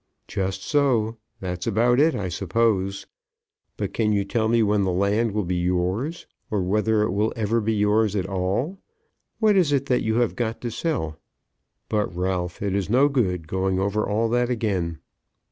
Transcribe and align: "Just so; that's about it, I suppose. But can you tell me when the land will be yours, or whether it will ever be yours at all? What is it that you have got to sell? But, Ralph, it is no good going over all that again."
"Just 0.27 0.63
so; 0.63 1.17
that's 1.39 1.67
about 1.67 1.99
it, 1.99 2.15
I 2.15 2.27
suppose. 2.27 3.05
But 3.77 3.93
can 3.93 4.11
you 4.11 4.25
tell 4.25 4.47
me 4.47 4.63
when 4.63 4.81
the 4.81 4.89
land 4.91 5.31
will 5.31 5.43
be 5.43 5.57
yours, 5.57 6.25
or 6.49 6.63
whether 6.63 7.03
it 7.03 7.11
will 7.11 7.31
ever 7.35 7.61
be 7.61 7.75
yours 7.75 8.15
at 8.15 8.25
all? 8.27 8.79
What 9.37 9.55
is 9.55 9.71
it 9.71 9.85
that 9.85 10.01
you 10.01 10.15
have 10.15 10.35
got 10.35 10.59
to 10.61 10.71
sell? 10.71 11.19
But, 11.87 12.15
Ralph, 12.15 12.63
it 12.63 12.73
is 12.73 12.89
no 12.89 13.09
good 13.09 13.47
going 13.47 13.77
over 13.79 14.09
all 14.09 14.27
that 14.29 14.49
again." 14.49 14.97